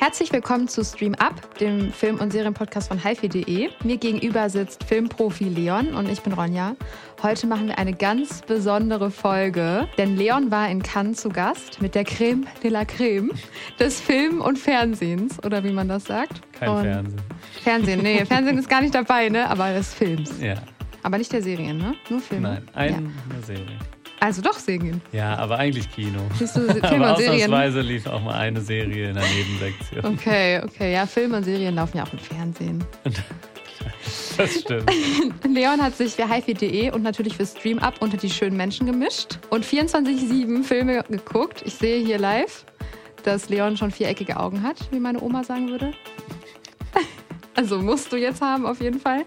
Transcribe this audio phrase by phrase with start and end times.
[0.00, 3.68] Herzlich willkommen zu Stream Up, dem Film- und Serienpodcast von hifi.de.
[3.84, 6.74] Mir gegenüber sitzt Filmprofi Leon und ich bin Ronja.
[7.22, 11.94] Heute machen wir eine ganz besondere Folge, denn Leon war in Cannes zu Gast mit
[11.94, 13.30] der Creme de la Creme
[13.78, 16.40] des Film- und Fernsehens, oder wie man das sagt.
[16.58, 17.20] Kein und Fernsehen.
[17.62, 19.50] Fernsehen, nee, Fernsehen ist gar nicht dabei, ne?
[19.50, 20.32] Aber des Films.
[20.40, 20.54] Ja.
[21.02, 21.94] Aber nicht der Serien, ne?
[22.08, 22.48] Nur Filme.
[22.48, 23.46] Nein, eine Ja.
[23.46, 23.78] Serie.
[24.20, 25.00] Also doch Serien.
[25.12, 26.20] Ja, aber eigentlich Kino.
[26.38, 27.10] Siehst du, aber und Serien.
[27.10, 30.04] ausnahmsweise lief auch mal eine Serie in der Nebensektion.
[30.04, 30.92] Okay, okay.
[30.92, 32.84] Ja, Filme und Serien laufen ja auch im Fernsehen.
[34.36, 34.90] Das stimmt.
[35.48, 39.38] Leon hat sich für hifi.de und natürlich für Stream Up unter die schönen Menschen gemischt
[39.50, 41.62] und 24-7 Filme geguckt.
[41.66, 42.64] Ich sehe hier live,
[43.24, 45.92] dass Leon schon viereckige Augen hat, wie meine Oma sagen würde.
[47.54, 49.24] Also musst du jetzt haben, auf jeden Fall.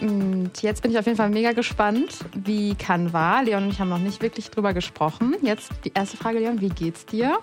[0.00, 3.44] Und jetzt bin ich auf jeden Fall mega gespannt, wie Cannes war.
[3.44, 5.34] Leon und ich haben noch nicht wirklich drüber gesprochen.
[5.42, 7.38] Jetzt die erste Frage, Leon, wie geht's dir?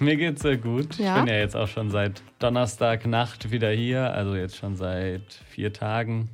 [0.00, 0.96] Mir geht's sehr gut.
[0.96, 1.18] Ja?
[1.18, 5.72] Ich bin ja jetzt auch schon seit Donnerstagnacht wieder hier, also jetzt schon seit vier
[5.72, 6.28] Tagen.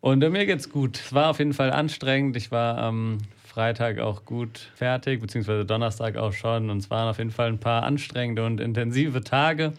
[0.00, 0.98] Und äh, mir geht's gut.
[0.98, 2.36] Es war auf jeden Fall anstrengend.
[2.36, 6.70] Ich war am Freitag auch gut fertig, beziehungsweise Donnerstag auch schon.
[6.70, 9.72] Und es waren auf jeden Fall ein paar anstrengende und intensive Tage.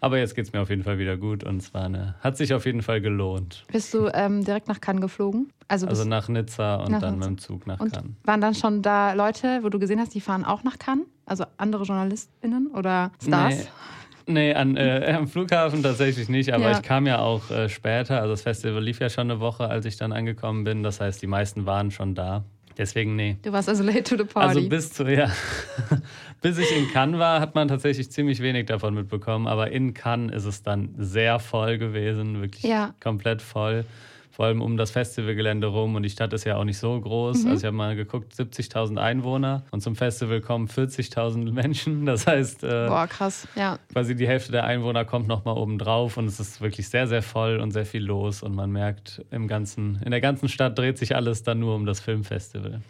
[0.00, 2.54] Aber jetzt geht's mir auf jeden Fall wieder gut und es war eine, hat sich
[2.54, 3.64] auf jeden Fall gelohnt.
[3.72, 5.52] Bist du ähm, direkt nach Cannes geflogen?
[5.68, 7.30] Also, Also nach Nizza und Nach dann Nizza.
[7.30, 8.12] mit dem Zug nach und Cannes.
[8.24, 11.06] waren dann schon da Leute, wo du gesehen hast, die fahren auch nach Cannes?
[11.26, 13.54] Also andere JournalistInnen oder Stars?
[13.56, 13.64] Nee.
[14.30, 16.72] Nee, an, äh, am Flughafen tatsächlich nicht, aber Ja.
[16.72, 18.18] ich kam ja auch äh, später.
[18.20, 20.82] Also das Festival lief ja schon eine Woche, als ich dann angekommen bin.
[20.82, 22.44] Das heißt, die meisten waren schon da.
[22.78, 23.36] Deswegen nee.
[23.42, 24.48] Du warst also late to the party.
[24.58, 25.30] Also bis zu, ja.
[26.40, 29.48] bis ich in Cannes war, hat man tatsächlich ziemlich wenig davon mitbekommen.
[29.48, 32.94] Aber in Cannes ist es dann sehr voll gewesen, wirklich Ja.
[33.00, 33.84] komplett voll.
[34.38, 37.42] Vor allem um das Festivalgelände rum und die Stadt ist ja auch nicht so groß.
[37.42, 37.50] Mhm.
[37.50, 42.06] Also ich habe mal geguckt, 70.000 Einwohner und zum Festival kommen 40.000 Menschen.
[42.06, 43.48] Das heißt, äh, Boah, krass.
[43.56, 43.80] Ja.
[43.92, 47.22] quasi die Hälfte der Einwohner kommt nochmal oben drauf und es ist wirklich sehr, sehr
[47.22, 50.98] voll und sehr viel los und man merkt, im ganzen, in der ganzen Stadt dreht
[50.98, 52.80] sich alles dann nur um das Filmfestival.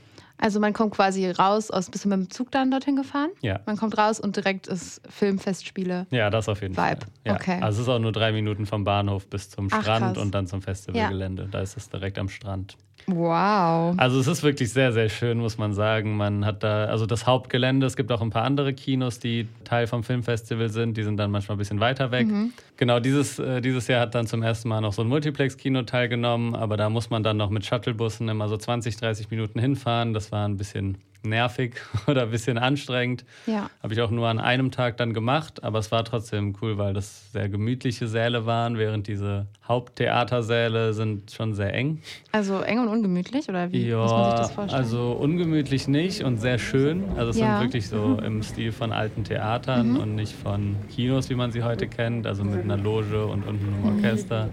[0.41, 3.31] Also man kommt quasi raus aus, bist du mit dem Zug dann dorthin gefahren?
[3.43, 3.61] Ja.
[3.67, 6.07] Man kommt raus und direkt ist Filmfestspiele.
[6.11, 6.83] Ja, das auf jeden Vibe.
[6.83, 6.99] Fall.
[7.25, 7.35] Ja.
[7.35, 7.61] Okay.
[7.61, 10.19] Also es ist auch nur drei Minuten vom Bahnhof bis zum Ach, Strand krass.
[10.25, 11.49] und dann zum Festivalgelände.
[11.51, 12.77] Da ist es direkt am Strand.
[13.09, 13.95] Wow.
[13.97, 16.17] Also es ist wirklich sehr, sehr schön, muss man sagen.
[16.17, 19.87] Man hat da, also das Hauptgelände, es gibt auch ein paar andere Kinos, die Teil
[19.87, 22.27] vom Filmfestival sind, die sind dann manchmal ein bisschen weiter weg.
[22.27, 22.53] Mhm.
[22.77, 26.55] Genau, dieses, äh, dieses Jahr hat dann zum ersten Mal noch so ein Multiplex-Kino teilgenommen,
[26.55, 30.13] aber da muss man dann noch mit Shuttlebussen immer so 20, 30 Minuten hinfahren.
[30.13, 33.25] Das war ein bisschen nervig oder ein bisschen anstrengend.
[33.47, 33.71] Ja.
[33.83, 36.95] Habe ich auch nur an einem Tag dann gemacht, aber es war trotzdem cool, weil
[36.95, 42.01] das sehr gemütliche Säle waren, während diese Haupttheatersäle sind schon sehr eng.
[42.33, 44.83] Also eng und ungemütlich oder wie muss man sich das vorstellen?
[44.83, 47.05] also ungemütlich nicht und sehr schön.
[47.17, 47.47] Also es Ja.
[47.47, 47.51] Mhm.
[47.53, 51.63] sind wirklich so im Stil von alten Theatern und nicht von Kinos, wie man sie
[51.63, 53.85] heute kennt, also mit einer Loge und unten Mhm.
[53.87, 54.51] einem Orchester.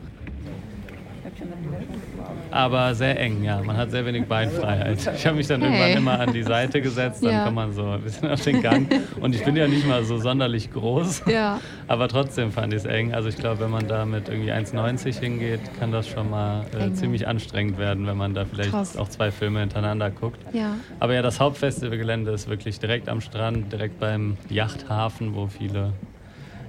[2.51, 3.61] Aber sehr eng, ja.
[3.61, 4.99] Man hat sehr wenig Beinfreiheit.
[5.15, 5.71] Ich habe mich dann Hey.
[5.93, 7.43] irgendwann immer an die Seite gesetzt, dann Ja.
[7.43, 8.87] kommt man so ein bisschen auf den Gang.
[9.19, 11.23] Und ich bin ja nicht mal so sonderlich groß.
[11.27, 11.59] ja.
[11.87, 13.13] Aber trotzdem fand ich es eng.
[13.13, 16.93] Also ich glaube, wenn man da mit irgendwie 1,90 hingeht, kann das schon mal äh,
[16.93, 18.95] ziemlich anstrengend werden, wenn man da vielleicht Krass.
[18.97, 20.39] auch zwei Filme hintereinander guckt.
[20.53, 20.75] Ja.
[20.99, 25.91] Aber ja, das Hauptfestivalgelände ist wirklich direkt am Strand, direkt beim Yachthafen, wo viele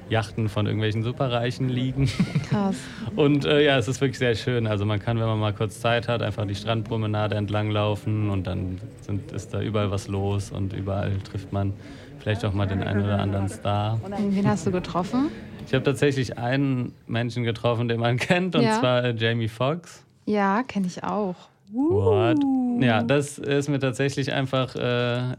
[0.09, 2.09] Yachten von irgendwelchen Superreichen liegen.
[2.49, 2.77] Krass.
[3.17, 4.67] Und äh, ja, es ist wirklich sehr schön.
[4.67, 8.47] Also man kann, wenn man mal kurz Zeit hat, einfach die Strandpromenade entlang laufen und
[8.47, 11.73] dann sind, ist da überall was los und überall trifft man
[12.19, 14.01] vielleicht auch mal den einen oder anderen Star.
[14.31, 15.29] Wen hast du getroffen?
[15.67, 18.79] Ich habe tatsächlich einen Menschen getroffen, den man kennt, und Ja.
[18.79, 20.05] zwar äh, Jamie Foxx.
[20.27, 21.35] Ja, kenne ich auch.
[21.73, 22.39] What?
[22.45, 22.81] Uh.
[22.81, 25.37] Ja, das ist mir tatsächlich einfach äh,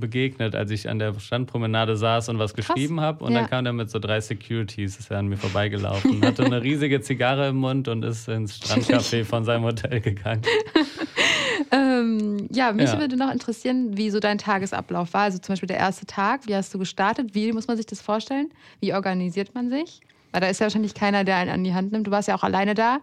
[0.00, 3.24] begegnet, als ich an der Strandpromenade saß und was geschrieben habe.
[3.24, 3.40] Und Ja.
[3.40, 7.00] dann kam er mit so drei Securities, ist er an mir vorbeigelaufen, hatte eine riesige
[7.00, 10.42] Zigarre im Mund und ist ins Strandcafé von seinem Hotel gegangen.
[11.72, 12.98] Ähm, ja, mich Ja.
[12.98, 15.22] würde noch interessieren, wie so dein Tagesablauf war.
[15.22, 17.34] Also zum Beispiel der erste Tag, wie hast du gestartet?
[17.34, 18.50] Wie muss man sich das vorstellen?
[18.80, 20.00] Wie organisiert man sich?
[20.32, 22.06] Weil da ist ja wahrscheinlich keiner, der einen an die Hand nimmt.
[22.06, 22.98] Du warst ja auch alleine da.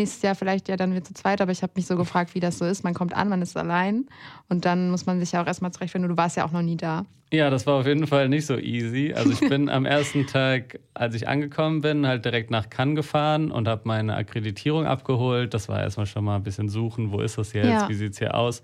[0.00, 2.40] Nächstes Jahr vielleicht ja dann wieder zu zweit, aber ich habe mich so gefragt, wie
[2.40, 2.84] das so ist.
[2.84, 4.06] Man kommt an, man ist allein
[4.48, 6.08] und dann muss man sich ja auch erstmal zurechtfinden.
[6.08, 7.04] Du warst ja auch noch nie da.
[7.32, 9.12] Ja, das war auf jeden Fall nicht so easy.
[9.14, 13.50] Also ich bin am ersten Tag, als ich angekommen bin, halt direkt nach Cannes gefahren
[13.52, 15.52] und habe meine Akkreditierung abgeholt.
[15.52, 17.88] Das war erstmal schon mal ein bisschen suchen, wo ist das jetzt, Ja.
[17.90, 18.62] wie sieht es hier aus.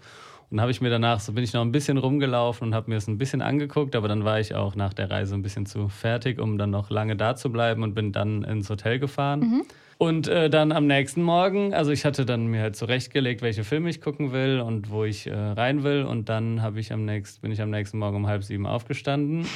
[0.51, 2.97] Und habe ich mir danach, so bin ich noch ein bisschen rumgelaufen und habe mir
[2.97, 5.89] es ein bisschen angeguckt, aber dann war ich auch nach der Reise ein bisschen zu
[5.89, 9.63] fertig, um dann noch lange da zu bleiben und bin dann ins Hotel gefahren.
[9.99, 13.89] Und äh, dann am nächsten Morgen, also ich hatte dann mir halt zurechtgelegt, welche Filme
[13.89, 16.03] ich gucken will und wo ich äh, rein will.
[16.03, 19.47] Und dann habe ich am nächsten, bin ich am nächsten Morgen um halb sieben aufgestanden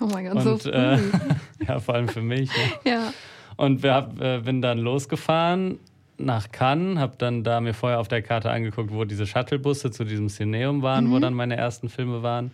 [0.00, 0.70] Oh mein Gott, so und früh.
[0.70, 0.98] äh,
[1.66, 2.50] ja, vor allem für mich.
[2.50, 2.90] Ne?
[2.92, 3.12] Ja.
[3.56, 5.78] Und wir hab, äh, bin dann losgefahren
[6.18, 10.04] nach Cannes, habe dann da mir vorher auf der Karte angeguckt, wo diese Shuttlebusse zu
[10.04, 12.50] diesem Cineum waren, wo dann meine ersten Filme waren,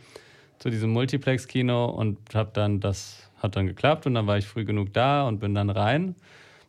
[0.59, 4.65] zu diesem Multiplex-Kino und habe dann, das hat dann geklappt und dann war ich früh
[4.65, 6.15] genug da und bin dann rein,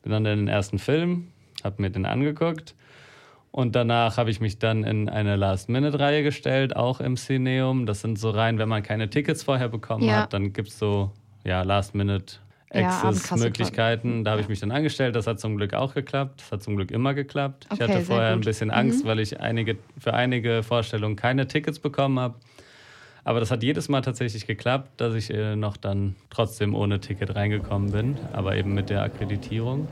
[0.05, 1.27] bin dann in den ersten Film,
[1.63, 2.75] habe mir den angeguckt
[3.51, 7.85] und danach habe ich mich dann in eine Last-Minute-Reihe gestellt, auch im Cineum.
[7.85, 10.21] Das sind so Reihen, wenn man keine Tickets vorher bekommen Ja.
[10.23, 11.11] hat, dann gibt es so
[11.43, 12.37] ja, Last-Minute-
[12.73, 12.89] Ja.
[14.23, 15.15] Da habe ich mich dann angestellt.
[15.15, 16.41] Das hat zum Glück auch geklappt.
[16.41, 17.65] Das hat zum Glück immer geklappt.
[17.67, 21.47] ich Okay, hatte sehr vorher ein bisschen Angst, weil ich einige, für einige Vorstellungen keine
[21.47, 22.35] Tickets bekommen habe.
[23.25, 27.35] Aber das hat jedes Mal tatsächlich geklappt, dass ich äh, noch dann trotzdem ohne Ticket
[27.35, 29.87] reingekommen bin, aber eben mit der Akkreditierung.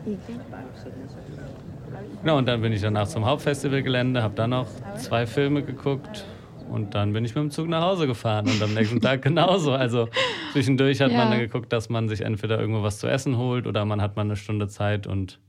[2.21, 6.25] Genau, und dann bin ich danach zum Hauptfestivalgelände, habe dann noch zwei Filme geguckt
[6.69, 9.74] und dann bin ich mit dem Zug nach Hause gefahren und am nächsten Tag genauso.
[9.74, 10.07] Also
[10.53, 11.18] zwischendurch hat Ja.
[11.18, 14.15] man dann geguckt, dass man sich entweder irgendwo was zu essen holt oder man hat
[14.15, 15.39] mal eine Stunde Zeit und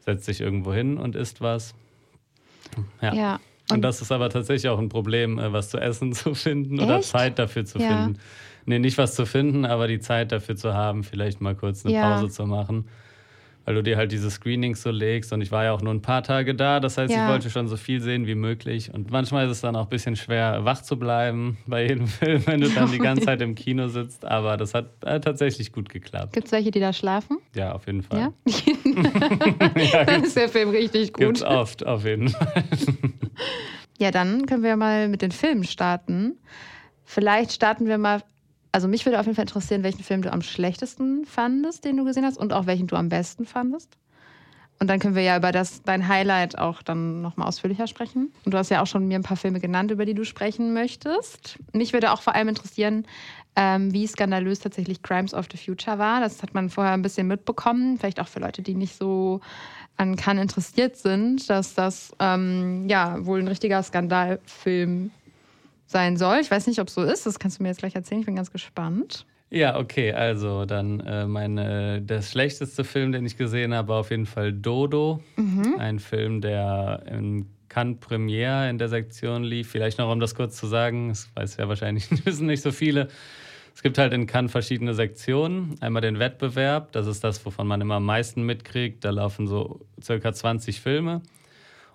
[0.00, 1.74] setzt sich irgendwo hin und isst was.
[3.00, 3.14] Ja.
[3.14, 3.40] Ja.
[3.70, 6.80] Und, Und- das ist aber tatsächlich auch ein Problem, äh, was zu essen zu finden
[6.80, 7.08] oder Echt?
[7.08, 7.88] Zeit dafür zu Ja.
[8.04, 8.18] finden.
[8.64, 11.94] Nee, nicht was zu finden, aber die Zeit dafür zu haben, vielleicht mal kurz eine
[11.94, 12.14] Ja.
[12.14, 12.86] Pause zu machen.
[13.64, 16.02] Weil du dir halt diese Screenings so legst und ich war ja auch nur ein
[16.02, 17.26] paar Tage da, das heißt, Ja.
[17.26, 18.92] ich wollte schon so viel sehen wie möglich.
[18.92, 22.42] Und manchmal ist es dann auch ein bisschen schwer, wach zu bleiben bei jedem Film,
[22.46, 24.24] wenn du dann die ganze Zeit im Kino sitzt.
[24.24, 26.32] Aber das hat äh, tatsächlich gut geklappt.
[26.32, 27.38] Gibt es welche, die da schlafen?
[27.54, 28.18] Ja, auf jeden Fall.
[28.18, 28.32] Ja?
[29.80, 31.24] ja Dann ist der Film richtig gut.
[31.26, 32.64] gibt's oft, auf jeden Fall.
[34.02, 36.36] Ja, dann können wir mal mit den Filmen starten.
[37.04, 38.20] Vielleicht starten wir mal.
[38.72, 42.04] Also mich würde auf jeden Fall interessieren, welchen Film du am schlechtesten fandest, den du
[42.04, 43.96] gesehen hast, und auch welchen du am besten fandest.
[44.80, 48.32] Und dann können wir ja über das, dein Highlight auch dann nochmal ausführlicher sprechen.
[48.44, 50.72] Und du hast ja auch schon mir ein paar Filme genannt, über die du sprechen
[50.72, 51.60] möchtest.
[51.72, 53.06] Mich würde auch vor allem interessieren,
[53.54, 56.18] ähm, wie skandalös tatsächlich Crimes of the Future war.
[56.20, 57.98] Das hat man vorher ein bisschen mitbekommen.
[57.98, 59.40] Vielleicht auch für Leute, die nicht so
[59.96, 65.10] an Cannes interessiert sind, dass das ähm, ja wohl ein richtiger Skandalfilm
[65.86, 66.38] sein soll.
[66.40, 67.26] Ich weiß nicht, ob es so ist.
[67.26, 68.20] Das kannst du mir jetzt gleich erzählen.
[68.20, 69.26] Ich bin ganz gespannt.
[69.50, 74.10] Ja, okay, also dann äh, meine, der schlechteste Film, den ich gesehen habe, war auf
[74.10, 75.20] jeden Fall Dodo.
[75.78, 79.70] Ein Film, der in Cannes Premiere in der Sektion lief.
[79.70, 83.08] Vielleicht noch, um das kurz zu sagen, das weiß ja wahrscheinlich wissen nicht so viele.
[83.74, 85.76] Es gibt halt in Cannes verschiedene Sektionen.
[85.80, 89.04] Einmal den Wettbewerb, das ist das, wovon man immer am meisten mitkriegt.
[89.04, 91.22] Da laufen so circa 20 Filme.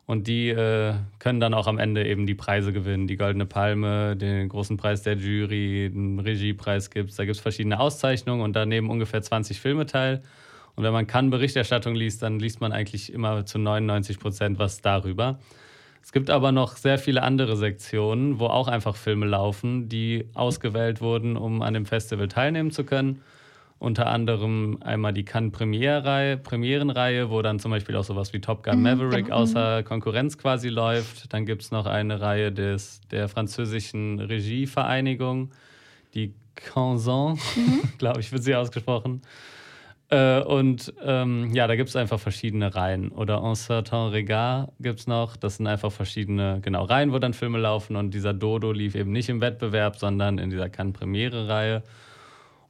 [0.08, 3.08] Und die äh, können dann auch am Ende eben die Preise gewinnen.
[3.08, 7.18] Die Goldene Palme, den großen Preis der Jury, den Regiepreis gibt es.
[7.18, 10.24] Da gibt es verschiedene Auszeichnungen und da nehmen ungefähr 20 Filme teil.
[10.76, 14.82] Und wenn man kann Berichterstattung liest, dann liest man eigentlich immer zu 99 Prozent was
[14.82, 15.40] darüber.
[16.08, 21.02] Es gibt aber noch sehr viele andere Sektionen, wo auch einfach Filme laufen, die ausgewählt
[21.02, 23.22] wurden, um an dem Festival teilnehmen zu können.
[23.78, 28.64] Unter anderem einmal die Cannes Premiere-Reihe, Premierenreihe, wo dann zum Beispiel auch sowas wie Top
[28.64, 31.34] Gun Maverick außer Konkurrenz quasi läuft.
[31.34, 35.52] Dann gibt es noch eine Reihe des, der französischen Regievereinigung,
[36.14, 37.38] die Canson,
[37.98, 39.24] glaube ich, wird sie ausgesprochen.
[40.10, 43.10] Äh, und ähm, ja, da gibt es einfach verschiedene Reihen.
[43.10, 45.36] Oder En certain regard gibt es noch.
[45.36, 47.96] Das sind einfach verschiedene, genau, Reihen, wo dann Filme laufen.
[47.96, 51.84] Und dieser Dodo lief eben nicht im Wettbewerb, sondern in dieser Cannes-Premiere-Reihe.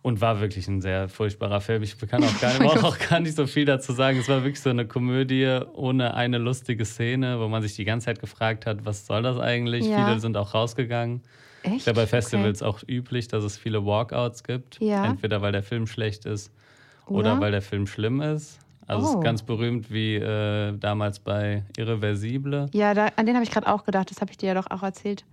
[0.01, 1.83] Und war wirklich ein sehr furchtbarer Film.
[1.83, 4.17] Ich kann auch gar, nicht, auch gar nicht so viel dazu sagen.
[4.17, 8.05] Es war wirklich so eine Komödie ohne eine lustige Szene, wo man sich die ganze
[8.05, 9.85] Zeit gefragt hat, was soll das eigentlich?
[9.85, 10.07] Ja.
[10.07, 11.21] Viele sind auch rausgegangen.
[11.63, 11.77] Echt?
[11.77, 14.79] Ist ja bei Festivals auch üblich, dass es viele Walkouts gibt.
[14.79, 15.05] Ja.
[15.05, 16.51] Entweder weil der Film schlecht ist
[17.09, 18.59] oder, weil der Film schlimm ist.
[18.85, 19.17] Also es Oh.
[19.19, 22.67] ist ganz berühmt wie äh, damals bei Irreversible.
[22.73, 24.09] Ja, da, an den habe ich gerade auch gedacht.
[24.11, 25.25] Das habe ich dir ja doch auch erzählt.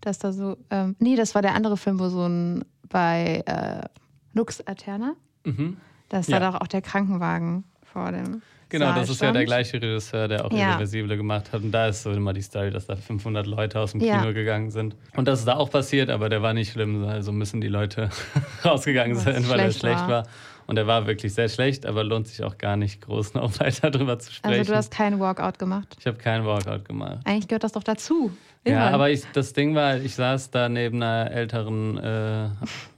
[0.00, 0.56] Dass da so.
[0.70, 2.64] Ähm, nee, das war der andere Film, wo so ein.
[2.90, 3.86] bei äh,
[4.32, 5.14] Lux Aeterna.
[5.44, 5.76] Mhm.
[6.08, 6.38] Da ist Ja.
[6.38, 8.40] da doch auch der Krankenwagen vor dem.
[8.70, 9.36] Genau, Saal das ist ja stand.
[9.36, 10.70] der gleiche Regisseur, der auch Ja.
[10.72, 11.62] Irreversible gemacht hat.
[11.62, 14.20] Und da ist so immer die Story, dass da 500 Leute aus dem Ja.
[14.20, 14.94] Kino gegangen sind.
[15.16, 17.04] Und das ist da auch passiert, aber der war nicht schlimm.
[17.04, 18.10] Also müssen die Leute
[18.64, 20.08] rausgegangen sein, weil er schlecht schlecht war.
[20.08, 20.26] war.
[20.68, 23.90] Und er war wirklich sehr schlecht, aber lohnt sich auch gar nicht groß noch weiter
[23.90, 24.58] drüber zu sprechen.
[24.60, 25.96] Also, du hast keinen Walkout gemacht.
[25.98, 27.18] ich habe keinen Workout gemacht.
[27.24, 28.30] Eigentlich gehört das doch dazu.
[28.66, 28.94] Ja, Immer.
[28.94, 32.44] aber ich, das Ding war, ich saß da neben einer älteren äh,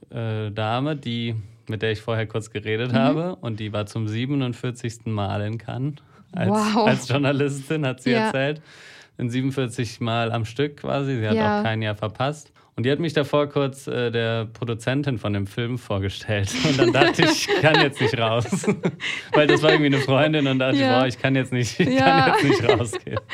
[0.09, 1.35] äh, Dame, die,
[1.69, 2.53] mit der ich vorher kurz Mhm.
[2.53, 3.37] geredet habe.
[3.37, 5.05] Und die war zum 47.
[5.05, 5.95] Mal in Cannes.
[6.33, 6.87] Als, Wow.
[6.87, 8.25] als Journalistin hat sie Ja.
[8.27, 8.61] erzählt.
[9.17, 11.17] In 47 Mal am Stück quasi.
[11.19, 11.59] Sie hat Ja.
[11.59, 12.51] auch kein Jahr verpasst.
[12.81, 16.49] Und die hat mich davor kurz äh, der Produzentin von dem Film vorgestellt.
[16.67, 18.65] Und dann dachte ich, ich kann jetzt nicht raus.
[19.33, 20.93] Weil das war irgendwie eine Freundin und dachte Ja.
[20.93, 22.21] ich, boah, ich kann jetzt nicht, ich Ja.
[22.21, 23.19] kann jetzt nicht rausgehen.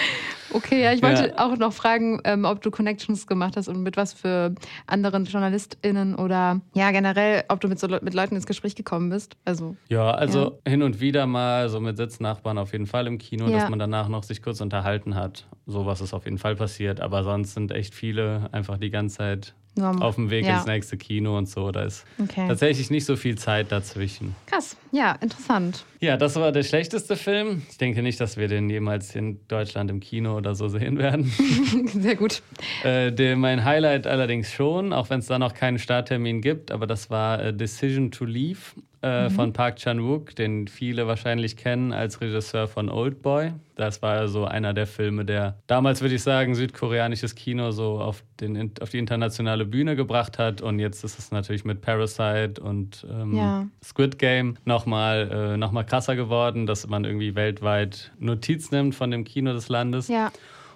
[0.57, 1.37] Okay, ja, ich wollte ja.
[1.37, 4.55] auch noch fragen, ähm, ob du Connections gemacht hast und mit was für
[4.87, 9.37] anderen JournalistInnen oder ja, generell, ob du mit, so, mit Leuten ins Gespräch gekommen bist.
[9.45, 10.71] Also, ja, also ja.
[10.71, 13.59] hin und wieder mal so mit Sitznachbarn auf jeden Fall im Kino, ja.
[13.59, 15.45] dass man danach noch sich kurz unterhalten hat.
[15.67, 19.53] Sowas ist auf jeden Fall passiert, aber sonst sind echt viele einfach die ganze Zeit
[19.77, 20.01] Norm.
[20.01, 20.57] auf dem Weg ja.
[20.57, 21.71] ins nächste Kino und so.
[21.71, 22.47] Da ist okay.
[22.47, 24.35] tatsächlich nicht so viel Zeit dazwischen.
[24.45, 25.85] Krass, ja, interessant.
[25.99, 27.63] Ja, das war der schlechteste Film.
[27.69, 31.25] Ich denke nicht, dass wir den jemals in Deutschland im Kino oder so sehen werden.
[31.93, 32.41] Sehr gut.
[32.83, 36.85] Äh, der, mein Highlight allerdings schon, auch wenn es da noch keinen Starttermin gibt, aber
[36.85, 38.59] das war äh, Decision to Leave
[39.07, 39.33] äh, mhm.
[39.33, 43.53] von Park Chan-wook, den viele wahrscheinlich kennen als Regisseur von Old Boy.
[43.75, 48.23] Das war so einer der Filme, der damals, würde ich sagen, südkoreanisches Kino so auf,
[48.39, 50.61] den, auf die internationale Bühne gebracht hat.
[50.61, 53.67] Und jetzt ist es natürlich mit Parasite und ähm, ja.
[53.83, 59.23] Squid Game nochmal äh, noch krasser geworden, dass man irgendwie weltweit Notiz nimmt von dem
[59.23, 60.07] Kino des Landes.
[60.07, 60.31] Ja.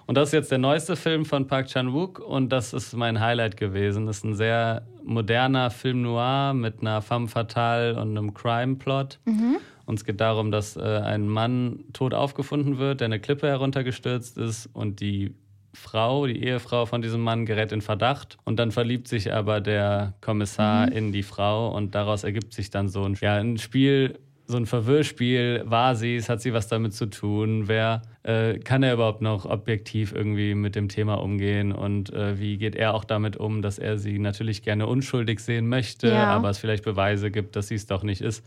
[0.06, 3.56] Und das ist jetzt der neueste Film von Park Chan-wook und das ist mein Highlight
[3.56, 4.06] gewesen.
[4.06, 9.20] Das ist ein sehr moderner Film noir mit einer femme fatale und einem Crime-Plot.
[9.24, 9.58] Mhm.
[9.84, 14.38] Und es geht darum, dass äh, ein Mann tot aufgefunden wird, der eine Klippe heruntergestürzt
[14.38, 15.34] ist und die
[15.74, 20.14] Frau, die Ehefrau von diesem Mann gerät in Verdacht und dann verliebt sich aber der
[20.20, 20.92] Kommissar mhm.
[20.92, 24.18] in die Frau und daraus ergibt sich dann so ein, ja, ein Spiel
[24.52, 25.62] so ein Verwirrspiel.
[25.64, 26.28] War sie es?
[26.28, 27.66] Hat sie was damit zu tun?
[27.66, 31.72] Wer äh, kann er überhaupt noch objektiv irgendwie mit dem Thema umgehen?
[31.72, 35.68] Und äh, wie geht er auch damit um, dass er sie natürlich gerne unschuldig sehen
[35.68, 36.26] möchte, ja.
[36.26, 38.44] aber es vielleicht Beweise gibt, dass sie es doch nicht ist?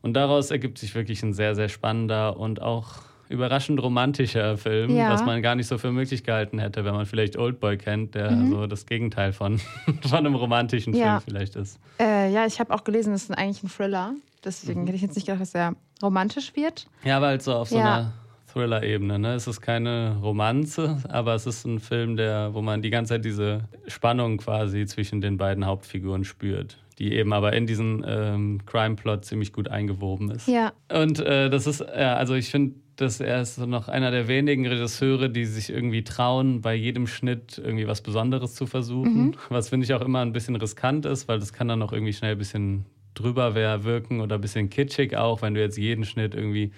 [0.00, 5.10] Und daraus ergibt sich wirklich ein sehr, sehr spannender und auch überraschend romantischer Film, ja.
[5.10, 8.30] was man gar nicht so für möglich gehalten hätte, wenn man vielleicht Oldboy kennt, der
[8.30, 8.50] mhm.
[8.50, 9.58] so das Gegenteil von,
[10.02, 11.20] von einem romantischen ja.
[11.20, 11.78] Film vielleicht ist.
[11.98, 14.14] Äh, ja, ich habe auch gelesen, es ist eigentlich ein Thriller.
[14.44, 14.86] Deswegen mhm.
[14.86, 16.86] hätte ich jetzt nicht gedacht, dass er romantisch wird.
[17.04, 17.84] Ja, weil halt so auf so ja.
[17.84, 18.12] einer
[18.52, 19.18] Thriller-Ebene.
[19.18, 19.34] Ne?
[19.34, 23.24] Es ist keine Romanze, aber es ist ein Film, der, wo man die ganze Zeit
[23.24, 29.24] diese Spannung quasi zwischen den beiden Hauptfiguren spürt, die eben aber in diesen ähm, Crime-Plot
[29.24, 30.48] ziemlich gut eingewoben ist.
[30.48, 30.72] Ja.
[30.92, 34.66] Und äh, das ist, ja, also ich finde, dass er ist noch einer der wenigen
[34.66, 39.28] Regisseure, die sich irgendwie trauen, bei jedem Schnitt irgendwie was Besonderes zu versuchen.
[39.28, 39.34] Mhm.
[39.48, 42.12] Was finde ich auch immer ein bisschen riskant ist, weil das kann dann auch irgendwie
[42.12, 42.84] schnell ein bisschen
[43.14, 46.72] drüber wirken oder ein bisschen kitschig auch, wenn du jetzt jeden Schnitt irgendwie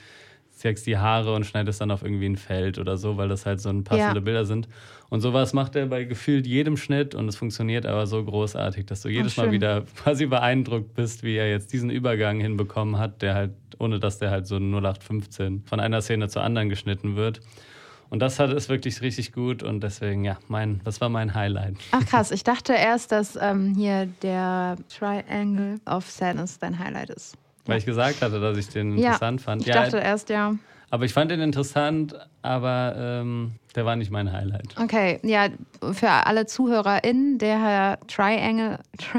[0.56, 3.60] zeigst die Haare und schneidest dann auf irgendwie ein Feld oder so, weil das halt
[3.60, 4.24] so ein passende ja.
[4.24, 4.68] Bilder sind.
[5.10, 9.02] Und sowas macht er bei gefühlt jedem Schnitt und es funktioniert aber so großartig, dass
[9.02, 13.34] du jedes Mal wieder quasi beeindruckt bist, wie er jetzt diesen Übergang hinbekommen hat, der
[13.34, 17.40] halt, ohne dass der halt so 0815 von einer Szene zur anderen geschnitten wird.
[18.14, 21.78] Und das hat es wirklich richtig gut und deswegen, ja, mein, das war mein Highlight.
[21.90, 27.36] Ach krass, ich dachte erst, dass ähm, hier der Triangle of Sadness dein Highlight ist.
[27.66, 29.62] Weil ich gesagt hatte, dass ich den ja, interessant fand.
[29.62, 30.54] Ich ja, dachte erst, ja.
[30.90, 34.80] Aber ich fand den interessant, aber ähm, der war nicht mein Highlight.
[34.80, 35.48] Okay, ja,
[35.92, 39.18] für alle ZuhörerInnen, der Herr Triangle, Tri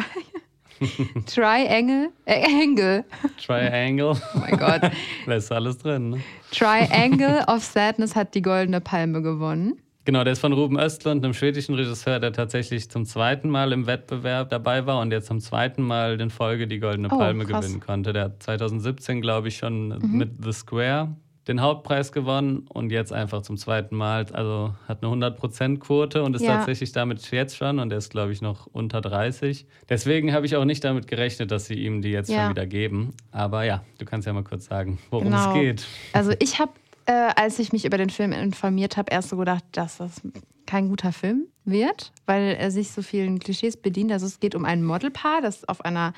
[1.26, 3.06] Triangle, äh, Angle.
[3.44, 4.12] Triangle.
[4.12, 4.82] oh mein Gott.
[5.26, 6.22] da ist alles drin, ne?
[6.52, 9.80] Triangle of Sadness hat die Goldene Palme gewonnen.
[10.06, 13.88] Genau, der ist von Ruben Östlund, einem schwedischen Regisseur, der tatsächlich zum zweiten Mal im
[13.88, 17.66] Wettbewerb dabei war und jetzt zum zweiten Mal in Folge die Goldene oh, Palme krass.
[17.66, 18.14] gewinnen konnte.
[18.14, 20.18] Der hat 2017, glaube ich, schon mhm.
[20.18, 21.16] mit The Square
[21.48, 26.42] den Hauptpreis gewonnen und jetzt einfach zum zweiten Mal, also hat eine 100%-Quote und ist
[26.42, 26.58] ja.
[26.58, 29.68] tatsächlich damit jetzt schon und er ist, glaube ich, noch unter 30.
[29.88, 32.42] Deswegen habe ich auch nicht damit gerechnet, dass sie ihm die jetzt ja.
[32.42, 33.14] schon wieder geben.
[33.32, 35.50] Aber ja, du kannst ja mal kurz sagen, worum genau.
[35.50, 35.88] es geht.
[36.14, 36.72] Also ich habe,
[37.06, 40.22] äh, als ich mich über den Film informiert habe, erst so gedacht, dass das
[40.66, 44.12] kein guter Film wird, weil er sich so vielen Klischees bedient.
[44.12, 46.14] Also es geht um ein Modelpaar, das auf einer,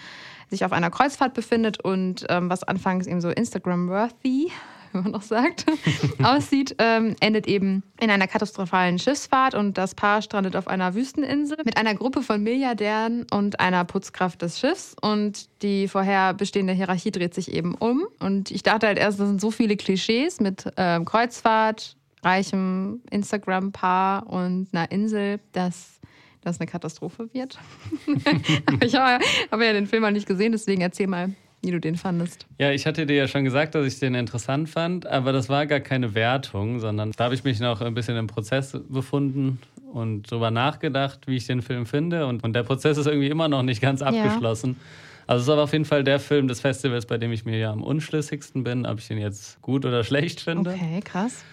[0.50, 4.52] sich auf einer Kreuzfahrt befindet und ähm, was anfangs eben so Instagram-worthy
[4.94, 5.66] wenn man noch sagt,
[6.24, 11.58] aussieht, ähm, endet eben in einer katastrophalen Schiffsfahrt und das Paar strandet auf einer Wüsteninsel
[11.66, 17.12] mit einer Gruppe von Milliardären und einer Putzkraft des Schiffs und die vorher bestehende Hierarchie
[17.12, 20.72] dreht sich eben um und ich dachte halt erst, das sind so viele Klischees mit
[20.78, 26.00] ähm, Kreuzfahrt, reichem Instagram-Paar und einer Insel, dass
[26.42, 27.60] das eine Katastrophe wird.
[28.82, 31.96] ich habe hab ja den Film mal nicht gesehen, deswegen erzähl mal, wie du den
[31.96, 32.46] fandest.
[32.60, 35.66] Ja, ich hatte dir ja schon gesagt, dass ich den interessant fand, aber das war
[35.66, 39.60] gar keine Wertung, sondern da habe ich mich noch ein bisschen im Prozess befunden
[39.92, 42.28] und darüber nachgedacht, wie ich den Film finde.
[42.28, 44.78] Und, und der Prozess ist irgendwie immer noch nicht ganz abgeschlossen.
[44.78, 44.86] Ja.
[45.28, 47.58] Also es ist aber auf jeden Fall der Film des Festivals, bei dem ich mir
[47.58, 50.72] ja am unschlüssigsten bin, ob ich den jetzt gut oder schlecht finde.
[50.72, 51.44] Okay, krass.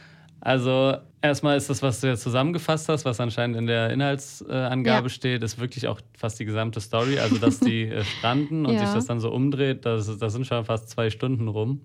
[0.45, 5.09] Also erstmal ist das, was du jetzt zusammengefasst hast, was anscheinend in der Inhaltsangabe ja.
[5.09, 7.19] steht, ist wirklich auch fast die gesamte Story.
[7.19, 8.81] Also dass die äh, stranden und ja.
[8.81, 11.81] sich das dann so umdreht, das, das sind schon fast zwei Stunden rum.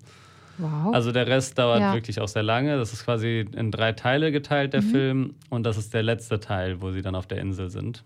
[0.58, 0.92] Wow.
[0.94, 1.94] Also der Rest dauert Ja.
[1.94, 2.76] wirklich auch sehr lange.
[2.76, 4.72] Das ist quasi in drei Teile geteilt, Mhm.
[4.72, 5.34] der Film.
[5.48, 8.04] Und das ist der letzte Teil, wo sie dann auf der Insel sind.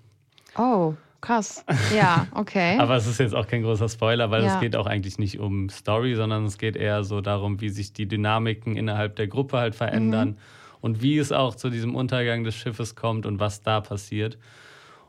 [0.56, 1.64] oh, krass.
[1.94, 2.76] Ja, okay.
[2.78, 4.54] Aber es ist jetzt auch kein großer Spoiler, weil Ja.
[4.54, 7.92] es geht auch eigentlich nicht um Story, sondern es geht eher so darum, wie sich
[7.92, 10.36] die Dynamiken innerhalb der Gruppe halt verändern Mhm.
[10.80, 14.38] und wie es auch zu diesem Untergang des Schiffes kommt und was da passiert.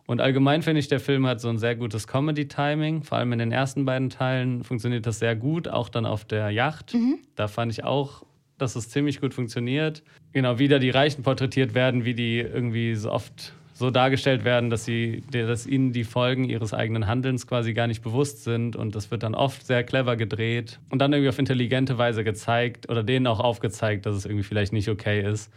[0.07, 3.01] Und allgemein finde ich, der Film hat so ein sehr gutes Comedy-Timing.
[3.03, 6.51] Vor allem in den ersten beiden Teilen funktioniert das sehr gut, auch dann auf der
[6.51, 6.93] Yacht.
[6.93, 7.17] Mhm.
[7.35, 8.21] Da fand ich auch,
[8.59, 10.03] dass es ziemlich gut funktioniert.
[10.31, 14.69] Genau, wie da die Reichen porträtiert werden, wie die irgendwie so oft so dargestellt werden,
[14.69, 18.77] dass, sie, dass ihnen die Folgen ihres eigenen Handelns quasi gar nicht bewusst sind.
[18.77, 22.89] Und das wird dann oft sehr clever gedreht und dann irgendwie auf intelligente Weise gezeigt
[22.89, 25.51] oder denen auch aufgezeigt, dass es irgendwie vielleicht nicht okay ist.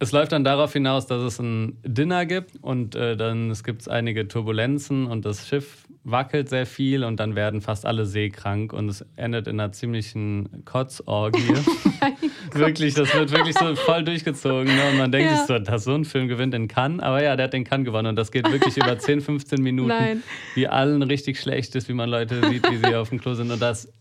[0.00, 3.88] Es läuft dann darauf hinaus, dass es ein Dinner gibt und äh, dann es gibt
[3.88, 8.88] einige Turbulenzen und das Schiff wackelt sehr viel und dann werden fast alle seekrank und
[8.88, 11.54] es endet in einer ziemlichen Kotzorgie.
[12.54, 14.64] wirklich, das wird wirklich so voll durchgezogen.
[14.74, 14.90] Ne?
[14.90, 15.36] Und man denkt Ja.
[15.38, 17.00] sich so, dass so ein Film gewinnt in Cannes.
[17.02, 19.88] Aber ja, der hat den Cannes gewonnen und das geht wirklich über 10, 15 Minuten,
[19.88, 20.22] Nein.
[20.54, 23.50] wie allen richtig schlecht ist, wie man Leute sieht, wie sie auf dem Klo sind.
[23.50, 23.92] Und das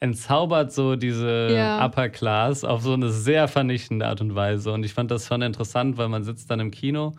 [0.00, 1.84] entzaubert so diese Ja.
[1.84, 4.72] Upper Class auf so eine sehr vernichtende Art und Weise.
[4.72, 7.14] Und ich fand das schon interessant, weil man sitzt dann im Kino.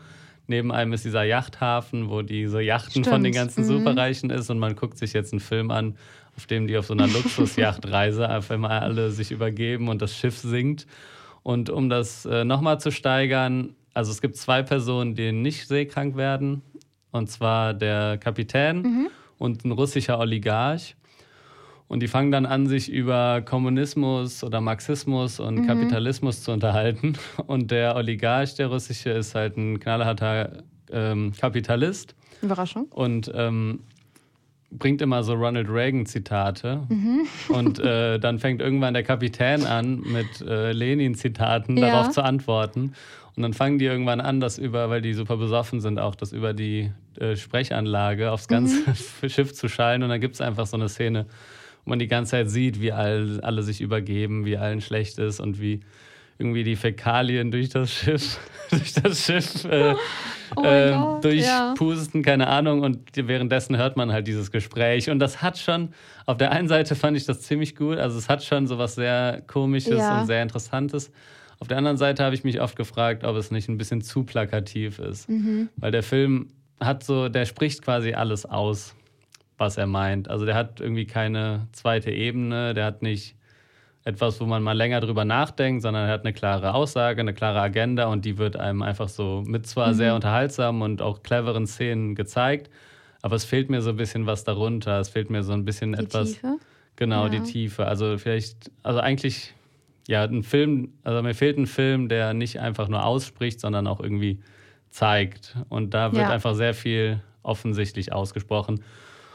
[0.49, 3.55] Neben einem ist dieser Yachthafen, wo diese Yachten von den Stimmt.
[3.55, 3.67] ganzen Mhm.
[3.79, 4.49] Superreichen ist.
[4.49, 5.95] Und man guckt sich jetzt einen Film an,
[6.35, 10.37] auf dem die auf so einer Luxusjachtreise einfach mal alle sich übergeben und das Schiff
[10.39, 10.87] sinkt.
[11.43, 16.17] Und um das äh, nochmal zu steigern, also es gibt zwei Personen, die nicht seekrank
[16.17, 16.63] werden.
[17.11, 20.95] Und zwar der Kapitän und ein russischer Oligarch.
[21.89, 27.13] Und die fangen dann an, sich über Kommunismus oder Marxismus und Kapitalismus zu unterhalten.
[27.47, 32.85] Und der Oligarch, der russische, ist halt ein knallharter ähm, Kapitalist Überraschung.
[32.91, 33.79] und ähm,
[34.71, 36.81] bringt immer so Ronald Reagan-Zitate.
[37.49, 41.89] Und äh, dann fängt irgendwann der Kapitän an, mit äh, Lenin-Zitaten Ja.
[41.89, 42.93] darauf zu antworten.
[43.35, 46.33] Und dann fangen die irgendwann an, das über, weil die super besoffen sind, auch das
[46.33, 48.83] über die äh, Sprechanlage aufs ganze
[49.27, 50.03] Schiff zu schallen.
[50.03, 51.25] Und dann gibt es einfach so eine Szene,
[51.85, 55.39] wo man die ganze Zeit sieht, wie all, alle sich übergeben, wie allen schlecht ist
[55.39, 55.81] und wie
[56.37, 58.39] irgendwie die Fäkalien durch das Schiff,
[58.69, 59.95] durch das Schiff äh,
[60.55, 62.81] Oh äh, Gott, durchpusten, keine Ahnung.
[62.81, 65.09] Und währenddessen hört man halt dieses Gespräch.
[65.09, 65.89] Und das hat schon,
[66.25, 67.97] auf der einen Seite fand ich das ziemlich gut.
[67.97, 70.21] Also es hat schon so was sehr Komisches Ja.
[70.21, 71.11] und sehr Interessantes.
[71.59, 74.23] Auf der anderen Seite habe ich mich oft gefragt, ob es nicht ein bisschen zu
[74.23, 75.29] plakativ ist.
[75.29, 75.69] Mhm.
[75.75, 76.47] Weil der Film
[76.79, 78.95] hat so, der spricht quasi alles aus,
[79.59, 80.29] was er meint.
[80.29, 83.35] Also der hat irgendwie keine zweite Ebene, der hat nicht
[84.05, 87.59] etwas, wo man mal länger drüber nachdenkt, sondern er hat eine klare Aussage, eine klare
[87.61, 92.15] Agenda und die wird einem einfach so mit zwar sehr unterhaltsamen und auch cleveren Szenen
[92.15, 92.71] gezeigt,
[93.21, 94.99] aber es fehlt mir so ein bisschen was darunter.
[94.99, 96.31] Es fehlt mir so ein bisschen Die etwas.
[96.33, 96.57] Tiefe.
[96.95, 97.29] Genau, Ja.
[97.29, 97.85] die Tiefe.
[97.85, 99.53] Also vielleicht, also eigentlich,
[100.07, 103.99] ja, ein Film, also mir fehlt ein Film, der nicht einfach nur ausspricht, sondern auch
[103.99, 104.39] irgendwie
[104.89, 105.57] zeigt.
[105.67, 106.29] Und da wird Ja.
[106.29, 108.81] einfach sehr viel offensichtlich ausgesprochen.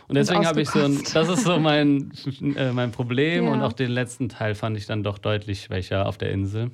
[0.06, 2.12] Und deswegen habe ich so ein, das ist so mein,
[2.56, 3.46] äh, mein Problem.
[3.46, 3.52] Ja.
[3.52, 6.70] Und auch den letzten Teil fand ich dann doch deutlich schwächer auf der Insel.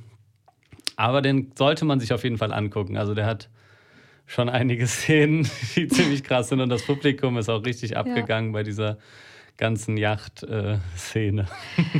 [0.96, 2.96] Aber den sollte man sich auf jeden Fall angucken.
[2.96, 3.48] Also der hat
[4.26, 6.60] schon einige Szenen, die ziemlich krass sind.
[6.60, 8.98] Und das Publikum ist auch richtig abgegangen bei dieser
[9.56, 11.46] ganzen Yacht-Szene.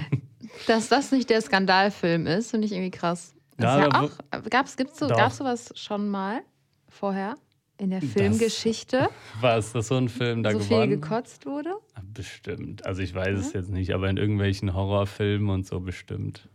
[0.67, 3.35] Dass das nicht der Skandalfilm ist, finde ich irgendwie krass.
[3.57, 4.11] Das Ja, ja auch,
[4.51, 5.17] gab's, gibt's so, Doch.
[5.17, 6.41] gab's sowas schon mal
[6.89, 7.37] vorher
[7.81, 9.09] in der Filmgeschichte,
[9.41, 10.91] War es das so ein Film da so viel geworden?
[10.91, 11.71] gekotzt wurde?
[12.15, 12.85] Bestimmt.
[12.87, 16.49] Also ich weiß es jetzt nicht, aber in irgendwelchen Horrorfilmen und so bestimmt.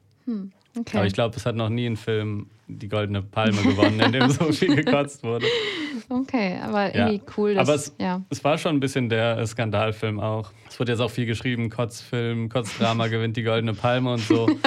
[0.78, 0.98] Okay.
[0.98, 4.30] Aber ich glaube, es hat noch nie ein Film die Goldene Palme gewonnen, in dem
[4.30, 5.46] so viel gekotzt wurde.
[6.10, 7.08] okay, aber Ja.
[7.10, 8.22] irgendwie cool, dass, Aber es, ja.
[8.30, 10.52] es war schon ein bisschen der Skandalfilm auch.
[10.68, 14.48] Es wird jetzt auch viel geschrieben, Kotzfilm, Kotzdrama gewinnt die Goldene Palme und so.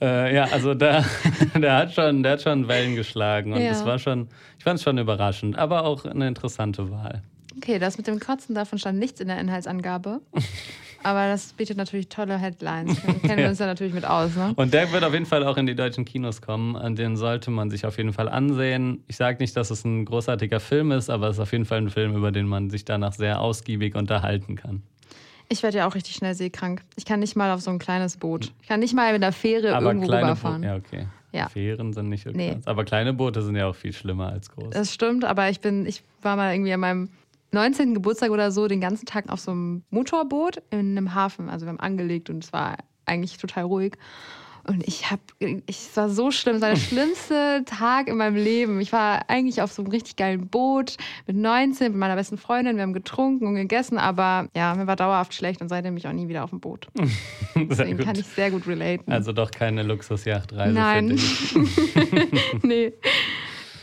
[0.00, 1.04] äh, ja, also der,
[1.60, 3.70] der, hat schon, der hat schon Wellen geschlagen und Ja.
[3.72, 4.28] es war schon,
[4.58, 7.22] ich fand es schon überraschend, aber auch eine interessante Wahl.
[7.56, 10.20] Okay, das mit dem Kotzen, davon stand nichts in der Inhaltsangabe.
[11.02, 13.00] Aber das bietet natürlich tolle Headlines.
[13.06, 13.48] Wir kennen Ja.
[13.50, 14.54] uns ja natürlich mit aus, ne?
[14.56, 16.74] Und der wird auf jeden Fall auch in die deutschen Kinos kommen.
[16.74, 19.04] An den sollte man sich auf jeden Fall ansehen.
[19.06, 21.78] Ich sage nicht, dass es ein großartiger Film ist, aber es ist auf jeden Fall
[21.78, 24.82] ein Film, über den man sich danach sehr ausgiebig unterhalten kann.
[25.48, 26.82] Ich werde ja auch richtig schnell seekrank.
[26.96, 28.52] Ich kann nicht mal auf so ein kleines Boot.
[28.62, 30.62] Ich kann nicht mal mit der Fähre aber irgendwo kleine rüberfahren.
[30.62, 31.06] Boote, ja, okay.
[31.32, 31.48] Ja.
[31.48, 32.54] Fähren sind nicht so Nee.
[32.54, 32.66] krass.
[32.66, 34.70] Aber kleine Boote sind ja auch viel schlimmer als große.
[34.70, 37.08] Das stimmt, aber ich bin, ich war mal irgendwie an meinem
[37.52, 37.94] 19.
[37.94, 41.48] Geburtstag oder so den ganzen Tag auf so einem Motorboot in einem Hafen.
[41.48, 43.96] Also wir haben angelegt und es war eigentlich total ruhig.
[44.66, 45.22] Und ich habe,
[45.66, 48.80] es war so schlimm, es war der schlimmste Tag in meinem Leben.
[48.80, 52.76] Ich war eigentlich auf so einem richtig geilen Boot mit 19, mit meiner besten Freundin.
[52.76, 56.08] Wir haben getrunken und gegessen, aber ja, mir war dauerhaft schlecht und seitdem bin ich
[56.08, 56.88] auch nie wieder auf dem Boot.
[57.54, 59.12] Deswegen kann ich sehr gut relaten.
[59.12, 61.16] Also doch keine Luxusjachtreise Nein.
[61.16, 62.32] für dich.
[62.62, 62.92] nee.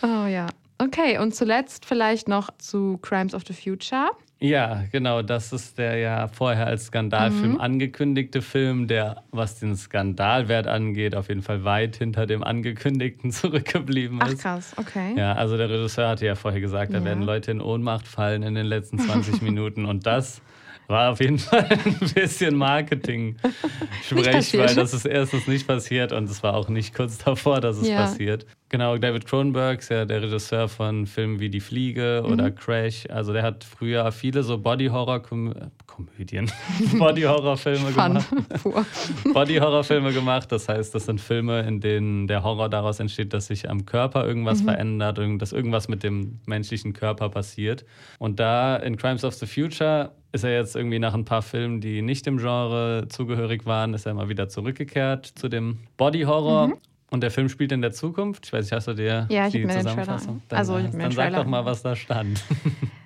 [0.01, 0.47] Oh ja.
[0.83, 4.07] Okay, und zuletzt vielleicht noch zu Crimes of the Future.
[4.39, 5.21] Ja, genau.
[5.21, 7.61] Das ist der ja vorher als Skandalfilm Mhm.
[7.61, 14.19] angekündigte Film, der, was den Skandalwert angeht, auf jeden Fall weit hinter dem angekündigten zurückgeblieben
[14.21, 14.41] Ach ist.
[14.41, 15.13] krass, okay.
[15.17, 17.05] Ja, also der Regisseur hatte ja vorher gesagt, da Ja.
[17.05, 20.41] werden Leute in Ohnmacht fallen in den letzten 20 Minuten und das
[20.87, 26.43] war auf jeden Fall ein bisschen Marketing-Sprech, weil das ist erstens nicht passiert und es
[26.43, 27.95] war auch nicht kurz davor, dass es Ja.
[27.95, 28.45] passiert.
[28.73, 32.55] Genau, David Cronenberg ist ja der Regisseur von Filmen wie Die Fliege oder Mhm.
[32.55, 33.05] Crash.
[33.07, 36.51] Also der hat früher viele so Body-Horror-Komödien,
[36.97, 38.25] Body-Horror-Filme gemacht.
[39.33, 40.51] Body-Horror-Filme gemacht.
[40.51, 44.25] Das heißt, das sind Filme, in denen der Horror daraus entsteht, dass sich am Körper
[44.25, 44.65] irgendwas Mhm.
[44.69, 47.85] verändert, dass irgendwas mit dem menschlichen Körper passiert.
[48.17, 51.79] Und da in Crimes of the Future ist er jetzt irgendwie nach ein paar Filmen,
[51.79, 56.71] die nicht dem Genre zugehörig waren, ist er mal wieder zurückgekehrt zu dem Body-Horror.
[57.13, 58.47] Und der Film spielt in der Zukunft.
[58.47, 59.27] Ich weiß nicht, hast du dir.
[59.29, 60.41] Ja, ich die Zusammenfassung?
[60.49, 62.41] an- also ich dann sag doch mal, was da stand.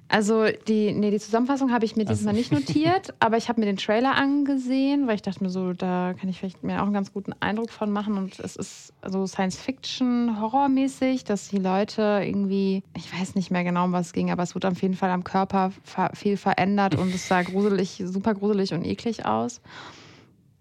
[0.09, 2.37] Also die, nee, die Zusammenfassung habe ich mir diesmal so.
[2.39, 6.13] nicht notiert, aber ich habe mir den Trailer angesehen, weil ich dachte mir so, da
[6.17, 8.17] kann ich vielleicht mir auch einen ganz guten Eindruck von machen.
[8.17, 13.83] Und es ist so Science-Fiction, Horrormäßig, dass die Leute irgendwie, ich weiß nicht mehr genau,
[13.83, 15.73] um was es ging, aber es wurde auf jeden Fall am Körper
[16.13, 19.59] viel verändert und es sah gruselig, super gruselig und eklig aus.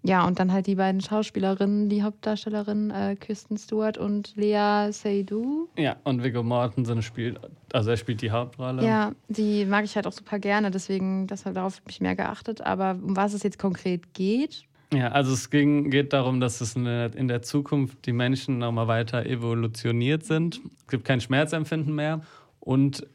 [0.07, 5.67] Ja, und dann halt die beiden Schauspielerinnen, die Hauptdarstellerinnen, äh, Kirsten Stewart und Lea Seydoux.
[5.77, 7.39] ja, und Viggo Mortensen spielt,
[7.73, 8.85] also er spielt die Hauptrolle.
[8.85, 12.61] Ja, die mag ich halt auch super gerne, deswegen deshalb darauf habe ich mehr geachtet.
[12.61, 16.77] Aber um was es jetzt konkret geht, Ja, also es ging, geht darum, dass es
[16.77, 20.61] in der, in der Zukunft die Menschen nochmal weiter evolutioniert sind.
[20.79, 22.21] Es gibt kein Schmerzempfinden mehr
[22.61, 23.05] und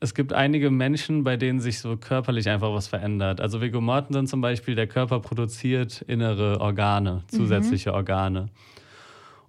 [0.00, 3.40] es gibt einige Menschen, bei denen sich so körperlich einfach was verändert.
[3.40, 8.48] Also Viggo Mortensen zum Beispiel, der Körper produziert innere Organe, zusätzliche Organe.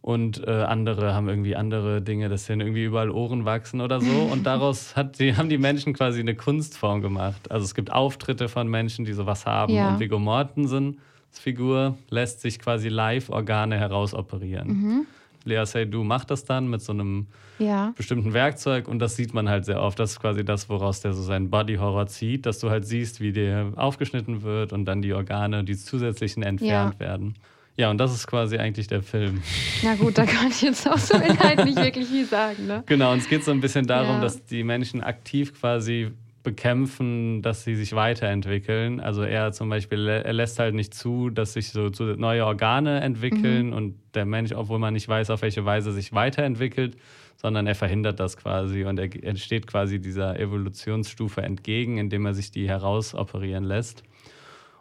[0.01, 4.11] Und äh, andere haben irgendwie andere Dinge, dass denen irgendwie überall Ohren wachsen oder so.
[4.31, 7.49] Und daraus hat die, haben die Menschen quasi eine Kunstform gemacht.
[7.49, 9.73] Also es gibt Auftritte von Menschen, die sowas haben.
[9.73, 9.93] Ja.
[9.93, 10.97] Und Viggo Mortensens
[11.39, 15.07] Figur lässt sich quasi live Organe herausoperieren.
[15.45, 17.27] Lea Seydoux macht das dann mit so einem
[17.59, 17.93] ja.
[17.95, 19.99] bestimmten Werkzeug und das sieht man halt sehr oft.
[19.99, 23.31] Das ist quasi das, woraus der so seinen Body-Horror zieht, dass du halt siehst, wie
[23.31, 27.35] der aufgeschnitten wird und dann die Organe, die zusätzlichen entfernt werden.
[27.77, 29.41] Ja, und das ist quasi eigentlich der Film.
[29.81, 32.83] Na gut, da kann ich jetzt auch so inhaltlich wirklich viel sagen, ne?
[32.85, 34.21] Genau, und es geht so ein bisschen darum, Ja.
[34.21, 36.11] dass die Menschen aktiv quasi
[36.43, 38.99] bekämpfen, dass sie sich weiterentwickeln.
[38.99, 43.67] Also er zum Beispiel, er lässt halt nicht zu, dass sich so, neue Organe entwickeln
[43.67, 43.73] Mhm.
[43.73, 46.97] und der Mensch, obwohl man nicht weiß, auf welche Weise sich weiterentwickelt,
[47.37, 52.25] sondern er verhindert das quasi und er ge- er steht quasi dieser Evolutionsstufe entgegen, indem
[52.25, 54.03] er sich die herausoperieren lässt.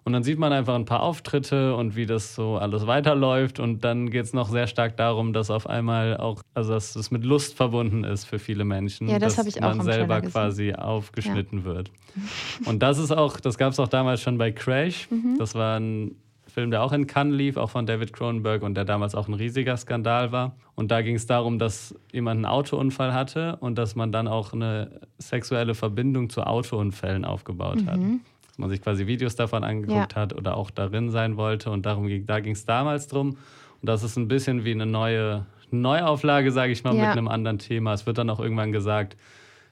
[0.05, 3.61] Und dann sieht man einfach ein paar Auftritte und wie das so alles weiterläuft.
[3.61, 7.11] Und dann geht es noch sehr stark darum, dass auf einmal auch, also dass es
[7.11, 9.09] mit Lust verbunden ist für viele Menschen.
[9.09, 11.91] Ja, das dass ich auch man selber quasi aufgeschnitten wird.
[12.65, 15.09] Und das ist auch, das gab es auch damals schon bei Crash.
[15.11, 15.37] Mhm.
[15.39, 16.17] Das war ein
[16.51, 19.35] Film, der auch in Cannes lief, auch von David Cronenberg und der damals auch ein
[19.35, 20.57] riesiger Skandal war.
[20.75, 24.53] Und da ging es darum, dass jemand einen Autounfall hatte und dass man dann auch
[24.53, 28.01] eine sexuelle Verbindung zu Autounfällen aufgebaut hat.
[28.61, 31.71] Man sich quasi Videos davon angeguckt hat oder auch darin sein wollte.
[31.71, 33.31] Und darum ging, da ging es damals drum.
[33.31, 37.03] Und das ist ein bisschen wie eine neue Neuauflage, sage ich mal, Ja.
[37.09, 37.93] mit einem anderen Thema.
[37.95, 39.17] Es wird dann auch irgendwann gesagt,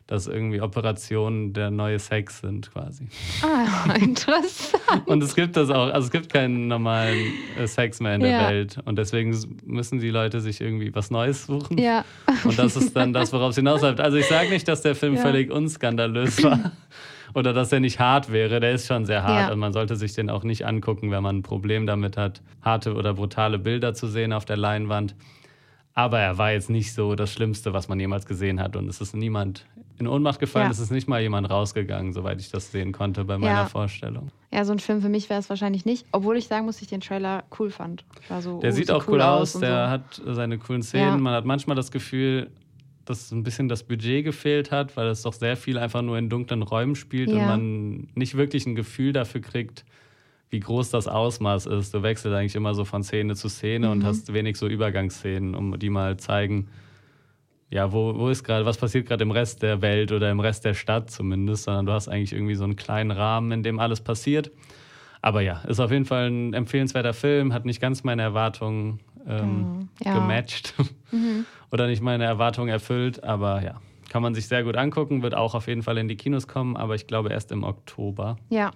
[0.07, 3.09] dass irgendwie Operationen der neue Sex sind quasi.
[3.43, 5.07] Ah, interessant.
[5.07, 7.19] Und es gibt das auch, also es gibt keinen normalen
[7.59, 8.49] äh, Sex mehr in der Ja.
[8.49, 8.79] Welt.
[8.87, 11.77] Und deswegen müssen die Leute sich irgendwie was Neues suchen.
[11.77, 12.07] Ja.
[12.45, 14.01] Und das ist dann das, worauf es hinausläuft.
[14.01, 15.21] Also ich sage nicht, dass der Film Ja.
[15.21, 16.73] völlig unskandalös war
[17.39, 18.61] oder dass er nicht hart wäre.
[18.61, 19.53] Der ist schon sehr hart Ja.
[19.53, 22.95] und man sollte sich den auch nicht angucken, wenn man ein Problem damit hat, harte
[22.95, 25.15] oder brutale Bilder zu sehen auf der Leinwand.
[25.95, 28.77] Aber er war jetzt nicht so das Schlimmste, was man jemals gesehen hat.
[28.77, 29.67] Und es ist niemand
[29.99, 30.71] in Ohnmacht gefallen, Ja.
[30.71, 33.67] es ist nicht mal jemand rausgegangen, soweit ich das sehen konnte bei meiner Ja.
[33.67, 34.31] Vorstellung.
[34.53, 36.87] Ja, so ein Film für mich wäre es wahrscheinlich nicht, obwohl ich sagen muss, ich
[36.87, 38.05] den Trailer cool fand.
[38.41, 39.91] So, Der oh, sieht sieht auch cool aus, und der so.
[39.91, 41.09] hat seine coolen Szenen.
[41.09, 41.17] Ja.
[41.17, 42.49] Man hat manchmal das Gefühl,
[43.11, 46.29] dass ein bisschen das Budget gefehlt hat, weil es doch sehr viel einfach nur in
[46.29, 47.47] dunklen Räumen spielt und Ja.
[47.47, 49.85] man nicht wirklich ein Gefühl dafür kriegt,
[50.51, 51.93] wie groß das Ausmaß ist.
[51.93, 53.93] Du wechselst eigentlich immer so von Szene zu Szene Mhm.
[53.93, 56.69] und hast wenig so Übergangsszenen, um die mal zeigen,
[57.71, 60.65] ja, wo, wo ist gerade, was passiert gerade im Rest der Welt oder im Rest
[60.65, 64.01] der Stadt zumindest, sondern du hast eigentlich irgendwie so einen kleinen Rahmen, in dem alles
[64.01, 64.51] passiert.
[65.21, 69.89] Aber ja, ist auf jeden Fall ein empfehlenswerter Film, hat nicht ganz meine Erwartungen ähm,
[70.03, 70.13] Ja.
[70.15, 70.73] gematcht
[71.71, 73.23] oder nicht meine Erwartungen erfüllt.
[73.25, 76.17] Aber ja, kann man sich sehr gut angucken, wird auch auf jeden Fall in die
[76.17, 78.37] Kinos kommen, aber ich glaube erst im Oktober.
[78.49, 78.71] Ja,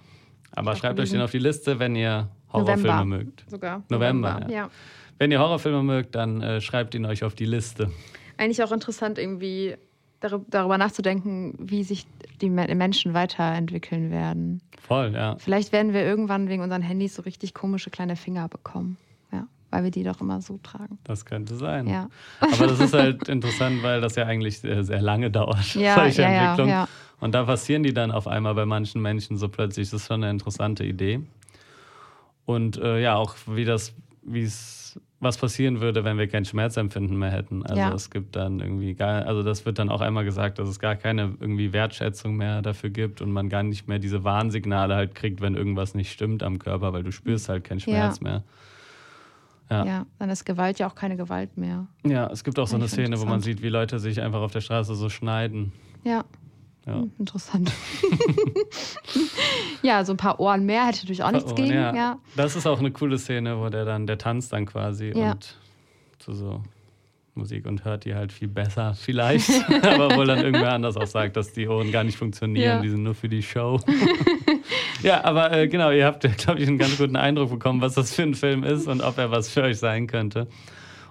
[0.51, 3.05] Aber schreibt euch den auf die Liste, wenn ihr Horrorfilme November.
[3.05, 3.45] mögt.
[3.49, 3.83] sogar.
[3.89, 4.69] November, ja.
[5.17, 7.89] Wenn ihr Horrorfilme mögt, dann äh, schreibt ihn euch auf die Liste.
[8.37, 9.75] Eigentlich auch interessant, irgendwie
[10.21, 12.05] darü- darüber nachzudenken, wie sich
[12.41, 14.61] die Me- Menschen weiterentwickeln werden.
[14.81, 15.35] Voll, ja.
[15.37, 18.97] Vielleicht werden wir irgendwann wegen unseren Handys so richtig komische kleine Finger bekommen.
[19.73, 20.99] Ja, weil wir die doch immer so tragen.
[21.03, 21.87] Das könnte sein.
[21.87, 22.09] Ja.
[22.39, 26.21] Aber das ist halt interessant, weil das ja eigentlich sehr, sehr lange dauert, Ja, solche
[26.21, 26.71] ja, ja, Entwicklungen.
[26.71, 26.87] ja.
[27.19, 29.89] Und da passieren die dann auf einmal bei manchen Menschen so plötzlich.
[29.89, 31.21] Das ist schon eine interessante Idee.
[32.45, 37.17] Und äh, ja, auch wie das, wie es, was passieren würde, wenn wir kein Schmerzempfinden
[37.17, 37.63] mehr hätten.
[37.65, 37.93] Also Ja.
[37.93, 40.95] es gibt dann irgendwie gar, also das wird dann auch einmal gesagt, dass es gar
[40.97, 45.39] keine irgendwie Wertschätzung mehr dafür gibt und man gar nicht mehr diese Warnsignale halt kriegt,
[45.39, 48.43] wenn irgendwas nicht stimmt am Körper, weil du spürst halt keinen Schmerz mehr.
[49.73, 49.85] Ja.
[49.85, 50.05] Ja.
[50.19, 51.87] dann ist Gewalt ja auch keine Gewalt mehr.
[52.05, 54.51] Ja, es gibt auch so eine Szene, wo man sieht, wie Leute sich einfach auf
[54.51, 55.71] der Straße so schneiden.
[56.03, 56.23] Ja,
[56.85, 56.95] Ja.
[56.95, 57.71] hm, interessant.
[59.81, 61.73] ja, so ein paar Ohren mehr hätte natürlich auch nichts Oh, gegen.
[61.73, 61.95] ja.
[61.95, 62.19] Ja.
[62.35, 65.57] Das ist auch eine coole Szene, wo der dann, der tanzt dann quasi und
[66.19, 66.61] zu so
[67.35, 69.49] Musik und hört die halt viel besser, vielleicht.
[69.83, 73.01] Aber wohl dann irgendwer anders auch sagt, dass die Ohren gar nicht funktionieren, die sind
[73.03, 73.79] nur für die Show.
[75.03, 78.13] Ja, aber äh, genau, ihr habt, glaube ich, einen ganz guten Eindruck bekommen, was das
[78.13, 80.47] für ein Film ist und ob er was für euch sein könnte.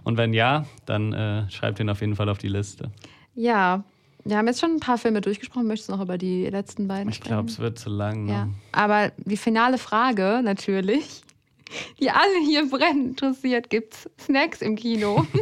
[0.03, 2.91] Und wenn ja, dann äh, schreibt ihn auf jeden Fall auf die Liste.
[3.35, 3.85] ja,
[4.25, 5.67] wir haben jetzt schon ein paar Filme durchgesprochen.
[5.67, 8.27] Möchtest du noch über die letzten beiden Ich glaube, es wird zu lang.
[8.27, 8.33] Ne?
[8.33, 11.23] Ja, aber die finale Frage natürlich,
[12.01, 15.27] die alle hier brennend interessiert, gibt's Snacks im Kino?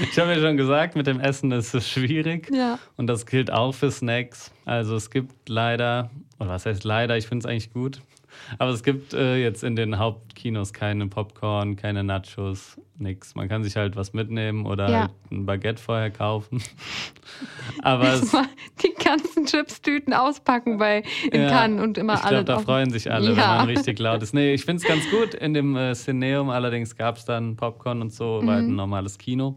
[0.00, 2.50] Ich habe ja schon gesagt, mit dem Essen ist es schwierig.
[2.50, 2.78] ja.
[2.96, 4.50] Und das gilt auch für Snacks.
[4.64, 8.00] Also es gibt leider, oder was heißt leider, ich finde es eigentlich gut.
[8.58, 13.34] Aber es gibt äh, jetzt in den Hauptkinos keine Popcorn, keine Nachos, nix.
[13.34, 14.98] Man kann sich halt was mitnehmen oder Ja.
[15.00, 16.62] halt ein Baguette vorher kaufen.
[17.82, 18.46] Aber es, Mal
[18.82, 22.90] die ganzen Chips-Tüten auspacken bei in Ja, Cannes und immer ich alle glaube, da freuen
[22.90, 23.48] sich alle, wenn Ja.
[23.58, 24.34] man richtig laut ist.
[24.34, 25.34] Nee, ich finde es ganz gut.
[25.34, 28.72] In dem äh, Cineum allerdings gab es dann Popcorn und so, halt Mhm.
[28.72, 29.56] ein normales Kino.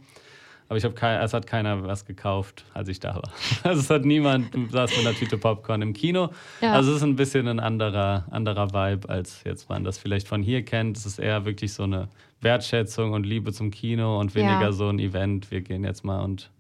[0.69, 3.31] Aber ich habe kein, es hat keiner was gekauft, als ich da war.
[3.63, 6.29] Also es hat niemand saß mit einer Tüte Popcorn im Kino.
[6.61, 6.73] Ja.
[6.73, 10.41] Also es ist ein bisschen ein anderer, anderer Vibe, als jetzt man das vielleicht von
[10.43, 10.95] hier kennt.
[10.95, 12.07] Es ist eher wirklich so eine
[12.41, 14.71] Wertschätzung und Liebe zum Kino und weniger Ja.
[14.71, 15.49] so ein Event.
[15.51, 16.51] Wir gehen jetzt mal und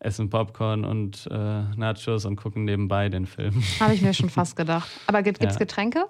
[0.00, 1.34] essen Popcorn und äh,
[1.76, 3.54] Nachos und gucken nebenbei den Film.
[3.80, 4.88] Habe ich mir schon fast gedacht.
[5.06, 5.58] Aber gibt es Ja.
[5.58, 6.04] Getränke?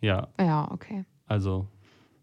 [0.00, 1.04] Ja, Ja, okay.
[1.26, 1.66] also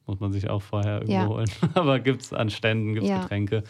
[0.08, 1.28] muss man sich auch vorher irgendwo Ja.
[1.28, 1.50] holen.
[1.76, 3.22] Aber gibt es an Ständen, gibt es Ja.
[3.22, 3.63] Getränke.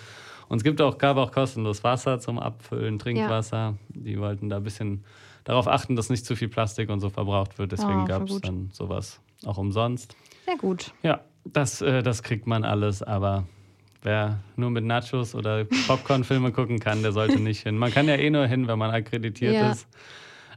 [0.49, 3.75] Und es gibt auch, gab auch kostenlos Wasser zum Abfüllen, Trinkwasser.
[3.89, 5.03] Die wollten da ein bisschen
[5.43, 7.71] darauf achten, dass nicht zu viel Plastik und so verbraucht wird.
[7.71, 10.15] Deswegen voll gab es dann sowas auch umsonst.
[10.45, 10.93] Sehr gut.
[11.03, 13.45] Ja, das, äh, das kriegt man alles, aber
[14.03, 17.77] wer nur mit Nachos oder Popcorn-Filme gucken kann, der sollte nicht hin.
[17.77, 19.71] Man kann ja eh nur hin, wenn man akkreditiert Ja.
[19.71, 19.87] ist.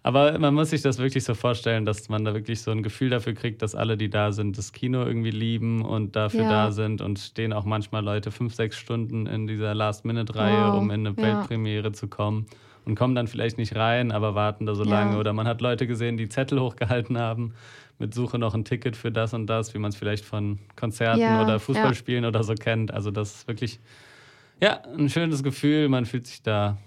[0.03, 3.11] Aber man muss sich das wirklich so vorstellen, dass man da wirklich so ein Gefühl
[3.11, 6.49] dafür kriegt, dass alle, die da sind, das Kino irgendwie lieben und dafür Ja.
[6.49, 10.79] da sind und stehen auch manchmal Leute fünf, sechs Stunden in dieser Last-Minute-Reihe, Wow.
[10.79, 11.23] um in eine Ja.
[11.23, 12.47] Weltpremiere zu kommen
[12.87, 14.91] und kommen dann vielleicht nicht rein, aber warten da so Ja.
[14.91, 15.19] lange.
[15.19, 17.53] Oder man hat Leute gesehen, die Zettel hochgehalten haben
[17.99, 21.39] mit Suche noch ein Ticket für das und das, wie man es vielleicht von Konzerten
[21.39, 21.61] oder.
[21.61, 22.95] Fußballspielen oder so kennt.
[22.95, 23.79] Also das ist wirklich,
[24.63, 25.91] ja, ein schönes Gefühl.
[25.91, 26.79] Man fühlt sich da,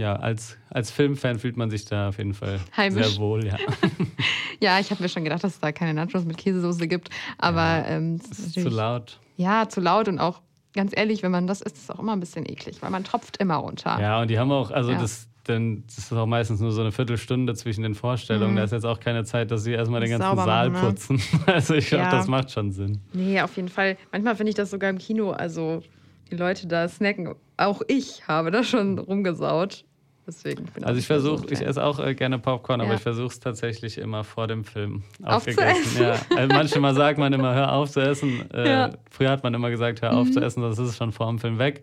[0.00, 3.06] ja, als, als Filmfan fühlt man sich da auf jeden Fall Heimisch.
[3.06, 3.56] sehr wohl, ja.
[4.62, 7.08] Ja, ich habe mir schon gedacht, dass es da keine Nachos mit Käsesoße gibt.
[7.38, 9.18] Aber ähm, es Es ist ist zu laut.
[9.36, 10.40] Ja, zu laut und auch,
[10.74, 13.04] ganz ehrlich, wenn man das isst, ist es auch immer ein bisschen eklig, weil man
[13.04, 13.98] tropft immer runter.
[14.00, 14.98] Ja, und die haben auch, also Ja.
[15.00, 18.52] das, denn, das ist auch meistens nur so eine Viertelstunde zwischen den Vorstellungen.
[18.52, 18.56] Mhm.
[18.56, 20.90] Da ist jetzt auch keine Zeit, dass sie erstmal den ganzen sauber Saal machen, ne?
[20.90, 21.22] putzen.
[21.46, 22.10] Also ich glaube, Ja.
[22.10, 23.00] das macht schon Sinn.
[23.14, 23.96] Nee, auf jeden Fall.
[24.12, 25.82] Manchmal finde ich das sogar im Kino, also
[26.30, 27.34] die Leute da snacken.
[27.56, 29.84] Auch ich habe da schon rumgesaut.
[30.30, 32.96] Deswegen bin Also ich versuche, ich esse auch äh, gerne Popcorn, aber Ja.
[32.96, 36.02] ich versuche es tatsächlich immer vor dem Film aufgegessen.
[36.02, 36.14] Ja.
[36.36, 38.44] Also manchmal sagt man immer, hör auf zu essen.
[38.54, 38.90] Äh, Ja.
[39.10, 40.32] Früher hat man immer gesagt, hör auf Mhm.
[40.32, 41.82] zu essen, sonst ist schon vor dem Film weg.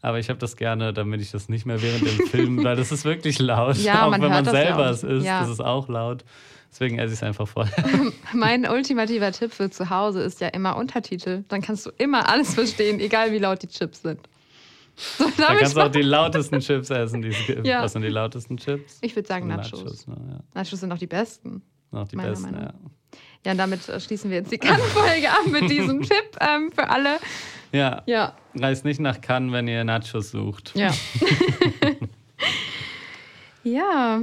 [0.00, 2.92] Aber ich habe das gerne, damit ich das nicht mehr während dem Film, weil das
[2.92, 3.76] ist wirklich laut.
[3.78, 4.90] Ja, auch man wenn man das selber auch.
[4.92, 5.40] es isst, Ja.
[5.40, 6.24] das ist auch laut.
[6.70, 7.72] Deswegen esse ich es einfach vorher.
[8.34, 11.42] Mein ultimativer Tipp für zu Hause ist ja immer Untertitel.
[11.48, 14.20] Dann kannst du immer alles verstehen, egal wie laut die Chips sind.
[15.18, 17.64] So, Da kannst du auch die lautesten Chips essen, die es gibt.
[17.66, 17.82] Ja.
[17.82, 18.98] Was sind die lautesten Chips?
[19.00, 19.84] ich würde sagen Nachos.
[19.84, 20.16] Nachos, ne?
[20.30, 20.38] ja.
[20.54, 21.62] Nachos sind auch die besten.
[21.92, 22.74] Noch die Meiner besten, Meinung ja.
[23.46, 26.88] Ja, und damit äh, schließen wir jetzt die Kann-Folge ab mit diesem Tipp ähm, für
[26.90, 27.18] alle.
[27.72, 30.72] Ja, Ja, reist nicht nach Cannes, wenn ihr Nachos sucht.
[30.74, 30.90] ja.
[33.62, 34.20] ja,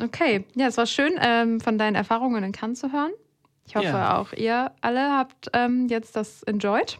[0.00, 0.44] okay.
[0.54, 3.12] Ja, es war schön, ähm, von deinen Erfahrungen in Cannes zu hören.
[3.66, 4.18] Ich hoffe, Ja.
[4.18, 6.98] auch ihr alle habt ähm, jetzt das enjoyed.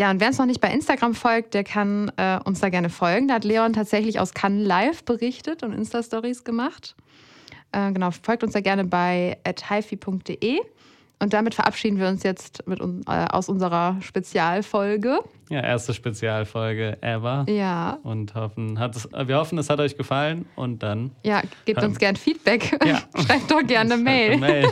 [0.00, 2.88] Ja, und wer uns noch nicht bei Instagram folgt, der kann äh, uns da gerne
[2.88, 3.28] folgen.
[3.28, 6.96] Da hat Leon tatsächlich aus Cannes live berichtet und Insta-Stories gemacht.
[7.72, 10.58] Äh, genau, folgt uns da gerne bei hifi.de.
[11.18, 15.18] Und damit verabschieden wir uns jetzt mit, äh, aus unserer Spezialfolge.
[15.50, 17.44] Ja, erste Spezialfolge ever.
[17.46, 17.98] Ja.
[18.02, 21.10] Und hoffen, es, wir hoffen, es hat euch gefallen und dann.
[21.24, 22.78] Ja, gebt uns gern Feedback.
[22.86, 23.00] Ja.
[23.22, 24.30] Schreibt doch gerne eine Mail.
[24.32, 24.68] Eine Mail.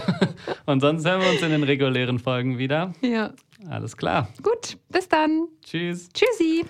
[0.65, 2.95] Und sonst hören wir uns in den regulären Folgen wieder.
[3.03, 3.35] Ja.
[3.67, 4.29] Alles klar.
[4.43, 5.49] Gut, bis dann.
[5.63, 6.09] Tschüss.
[6.13, 6.65] Tschüssi.